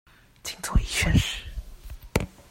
[0.43, 1.43] 僅做一宣示